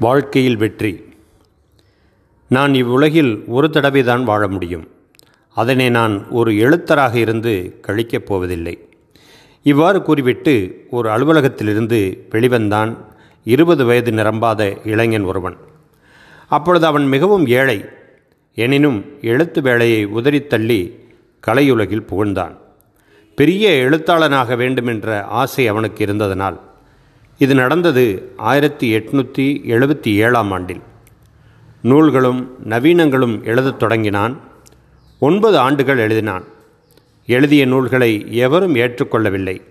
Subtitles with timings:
[0.00, 1.04] வாழ்க்கையில் வெற்றி.
[2.48, 4.88] நான் இவ்வுலகில் ஒரு தடவை தான் வாழ முடியும்.
[5.54, 8.88] அதனை நான் ஒரு எழுத்தராக இருந்து கழிக்கப் போவதில்லை.
[9.62, 12.96] இவ்வாறு கூறிவிட்டு ஒரு அலுவலகத்திலிருந்து வெளிவந்தான்
[13.44, 15.56] இருபது வயது நிரம்பாத இளைஞன் ஒருவன்.
[16.48, 17.84] அப்பொழுது அவன் மிகவும் ஏழை.
[18.54, 20.92] எனினும் எழுத்து வேலையை உதறித்தள்ளி
[21.46, 22.56] கலையுலகில் புகழ்ந்தான்.
[23.34, 26.60] பெரிய எழுத்தாளனாக வேண்டுமென்ற ஆசை அவனுக்கு இருந்ததனால்
[27.38, 30.80] இது நடந்தது ஆயிரத்தி எட்நூற்றி எழுபத்தி ஏழாம் ஆண்டில்.
[31.82, 34.40] நூல்களும் நவீனங்களும் எழுதத் தொடங்கினான்.
[35.18, 36.44] ஒன்பது ஆண்டுகள் எழுதினான்.
[37.26, 39.62] எழுதிய நூல்களை எவரும் ஏற்றுக்கொள்ளவில்லை.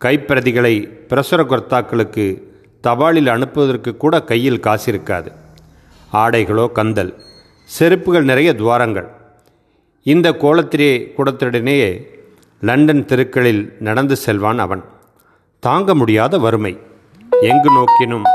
[0.00, 2.42] கைப்பிரதிகளை பிரசுரகர்த்தாக்களுக்கு
[2.82, 5.32] தபாலில் அனுப்புவதற்கு கூட கையில் காசிருக்காது.
[6.12, 7.14] ஆடைகளோ கந்தல்
[7.64, 9.08] செருப்புகள் நிறைய துவாரங்கள்.
[10.02, 12.02] இந்த கோலத்திலே கூடத்துடனேயே
[12.60, 14.84] லண்டன் தெருக்களில் நடந்து செல்வான் அவன்.
[15.66, 16.72] தாங்க முடியாத வறுமை.
[17.40, 18.26] எங்கு நோக்கினும்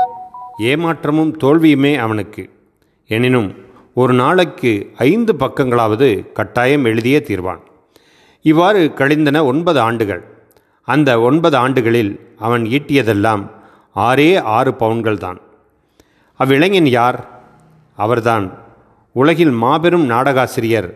[0.58, 2.50] ஏமாற்றமும் தோல்வியுமே அவனுக்கு.
[3.06, 3.48] எனினும்
[3.94, 7.62] ஒரு நாளைக்கு ஐந்து பக்கங்களாவது கட்டாயம் எழுதியே தீர்வான்.
[8.42, 10.22] இவ்வாறு கழிந்தன ஒன்பது ஆண்டுகள்.
[10.88, 13.44] அந்த ஒன்பது ஆண்டுகளில் அவன் ஈட்டியதெல்லாம்
[13.96, 15.40] ஆறே ஆறு பவுன்கள் தான்.
[16.40, 17.18] அவ்விளைஞன் யார்?
[17.96, 18.46] அவர்தான்
[19.12, 20.90] உலகில் மாபெரும் நாடகாசிரியர்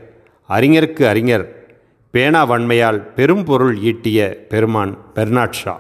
[0.49, 1.47] அறிஞருக்கு அறிஞர்
[2.11, 5.75] பேனா வன்மையால் பெரும் பொருள் ஈட்டிய பெருமான் பெர்னாட் ஷா.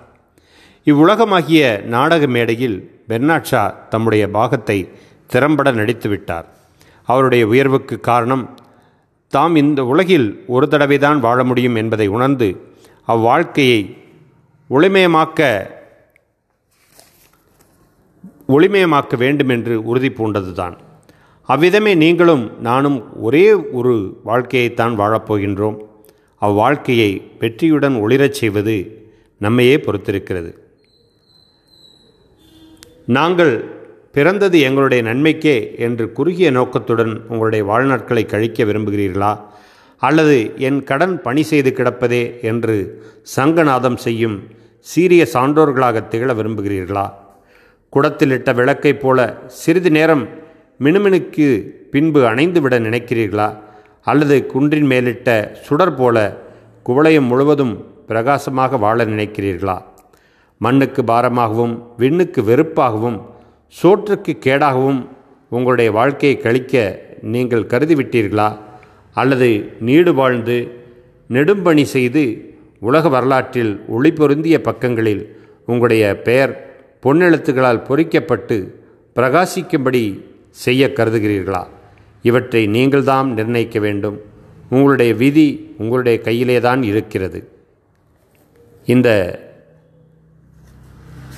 [0.86, 2.74] இவ்வுலகமாகிய நாடக மேடையில்
[3.08, 4.76] பெர்னாட்ஷா தம்முடைய பாகத்தை
[5.26, 6.44] திறம்பட நடித்துவிட்டார்.
[7.04, 8.44] அவருடைய உயர்வுக்கு காரணம்
[9.32, 12.48] தாம் இந்த உலகில் ஒரு தடவைதான் வாழ முடியும் என்பதை உணர்ந்து
[13.08, 13.80] அவ்வாழ்க்கையை
[14.70, 15.40] ஒளிமயமாக்க
[18.48, 20.76] ஒளிமயமாக்க வேண்டுமென்று உறுதி பூண்டதுதான்.
[21.48, 23.46] அவ்விதமே நீங்களும் நானும் ஒரே
[23.78, 25.78] ஒரு வாழ்க்கையைத்தான் வாழப்போகின்றோம்.
[26.42, 28.76] அவ்வாழ்க்கையை வெற்றியுடன் ஒளிரச் செய்வது
[29.38, 30.52] நம்மையே பொறுத்திருக்கிறது.
[33.06, 33.64] நாங்கள்
[34.12, 39.41] பிறந்தது எங்களுடைய நன்மைக்கே என்று குறுகிய நோக்கத்துடன் உங்களுடைய வாழ்நாட்களை கழிக்க விரும்புகிறீர்களா?
[39.98, 43.03] அல்லது என் கடன் பணி செய்து கிடப்பதே என்று
[43.36, 44.42] சங்கநாதம் செய்யும்
[44.78, 47.10] சீரிய சான்றோர்களாக திகழ விரும்புகிறீர்களா?
[47.97, 50.28] குடத்திலிட்ட விளக்கைப் போல சிறிது நேரம்
[50.81, 53.56] மினுமினுக்கு பின்பு அணைந்துவிட நினைக்கிறீர்களா?
[54.02, 56.36] அல்லது குன்றின் மேலிட்ட சுடர் போல
[56.86, 59.82] குவளையம் முழுவதும் பிரகாசமாக வாழ நினைக்கிறீர்களா?
[60.59, 63.22] மண்ணுக்கு பாரமாகவும் விண்ணுக்கு வெறுப்பாகவும்
[63.69, 65.09] சோற்றுக்கு கேடாகவும்
[65.50, 68.59] உங்களுடைய வாழ்க்கையை கழிக்க நீங்கள் கருதிவிட்டீர்களா?
[69.15, 70.84] அல்லது நீடு வாழ்ந்து
[71.31, 78.75] நெடும்பணி செய்து உலக வரலாற்றில் ஒளி பொருந்திய பக்கங்களில் உங்களுடைய பெயர் பொன்னெழுத்துகளால் பொறிக்கப்பட்டு
[79.17, 81.67] பிரகாசிக்கும்படி செய்ய கருதுகிறீர்களா?
[82.23, 84.21] இவற்றை நீங்கள்தான் நிர்ணயிக்க வேண்டும்.
[84.71, 87.49] உங்களுடைய விதி உங்களுடைய கையிலே தான் இருக்கிறது.
[88.84, 89.09] இந்த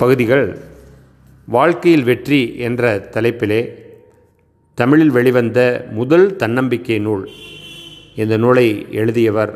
[0.01, 0.59] பகுதிகள்
[1.47, 3.61] வாழ்க்கையில் வெற்றி என்ற தலைப்பிலே
[4.75, 7.25] தமிழில் வெளிவந்த முதல் தன்னம்பிக்கை நூல்.
[8.15, 9.53] இந்த நூலை எழுதியவர்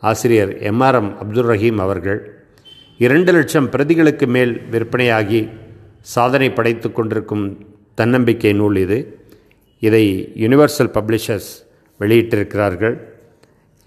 [0.00, 2.20] ஆசிரியர் எம்ஆர்எம் அப்துல் ரஹீம் அவர்கள்.
[2.98, 5.48] இரண்டு லட்சம் பிரதிகளுக்கு மேல் விற்பனையாகி
[6.00, 7.46] சாதனை படைத்து கொண்டிருக்கும்
[7.94, 8.98] தன்னம்பிக்கை நூல் இது.
[9.80, 11.52] இதை யுனிவர்சல் பப்ளிஷர்ஸ்
[12.00, 12.98] வெளியிட்டிருக்கிறார்கள்.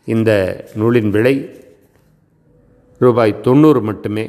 [0.06, 0.31] இந்த
[0.75, 1.35] நூலின் விலை
[2.97, 4.25] ரூபாய் தொண்ணூறு மட்டுமே.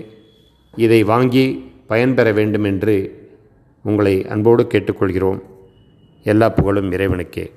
[0.76, 2.94] இதை வாங்கி பயன்பெற வேண்டும் என்று
[3.82, 5.40] உங்களை அன்போடு கேட்டுக்கொள்கிறோம்.
[6.24, 7.50] எல்லா புகழும் இறைவனுக்கே.